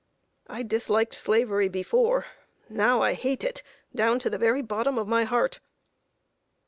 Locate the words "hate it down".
3.13-4.17